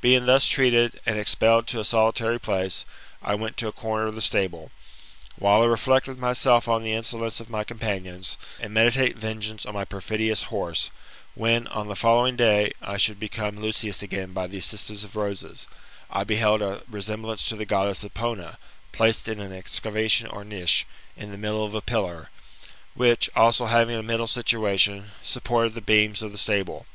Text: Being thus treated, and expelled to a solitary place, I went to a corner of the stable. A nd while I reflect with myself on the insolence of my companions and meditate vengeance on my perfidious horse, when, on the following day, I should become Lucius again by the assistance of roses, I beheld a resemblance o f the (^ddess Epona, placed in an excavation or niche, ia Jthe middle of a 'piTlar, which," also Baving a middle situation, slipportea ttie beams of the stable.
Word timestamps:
Being 0.00 0.26
thus 0.26 0.46
treated, 0.46 1.00
and 1.04 1.18
expelled 1.18 1.66
to 1.66 1.80
a 1.80 1.84
solitary 1.84 2.38
place, 2.38 2.84
I 3.20 3.34
went 3.34 3.56
to 3.56 3.66
a 3.66 3.72
corner 3.72 4.06
of 4.06 4.14
the 4.14 4.22
stable. 4.22 4.60
A 4.60 4.62
nd 4.62 5.32
while 5.42 5.62
I 5.62 5.66
reflect 5.66 6.06
with 6.06 6.16
myself 6.16 6.68
on 6.68 6.84
the 6.84 6.92
insolence 6.92 7.40
of 7.40 7.50
my 7.50 7.64
companions 7.64 8.36
and 8.60 8.72
meditate 8.72 9.16
vengeance 9.16 9.66
on 9.66 9.74
my 9.74 9.84
perfidious 9.84 10.44
horse, 10.44 10.90
when, 11.34 11.66
on 11.66 11.88
the 11.88 11.96
following 11.96 12.36
day, 12.36 12.72
I 12.82 12.96
should 12.96 13.18
become 13.18 13.58
Lucius 13.58 14.00
again 14.00 14.32
by 14.32 14.46
the 14.46 14.58
assistance 14.58 15.02
of 15.02 15.16
roses, 15.16 15.66
I 16.08 16.22
beheld 16.22 16.62
a 16.62 16.84
resemblance 16.88 17.52
o 17.52 17.56
f 17.56 17.58
the 17.58 17.66
(^ddess 17.66 18.08
Epona, 18.08 18.58
placed 18.92 19.26
in 19.26 19.40
an 19.40 19.50
excavation 19.52 20.28
or 20.28 20.44
niche, 20.44 20.86
ia 21.18 21.26
Jthe 21.26 21.36
middle 21.40 21.64
of 21.64 21.74
a 21.74 21.82
'piTlar, 21.82 22.28
which," 22.94 23.28
also 23.34 23.66
Baving 23.66 23.98
a 23.98 24.04
middle 24.04 24.28
situation, 24.28 25.10
slipportea 25.24 25.70
ttie 25.70 25.84
beams 25.84 26.22
of 26.22 26.30
the 26.30 26.38
stable. 26.38 26.86